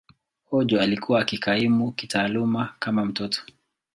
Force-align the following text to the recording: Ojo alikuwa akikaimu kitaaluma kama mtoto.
Ojo 0.51 0.79
alikuwa 0.81 1.21
akikaimu 1.21 1.91
kitaaluma 1.91 2.75
kama 2.79 3.05
mtoto. 3.05 3.43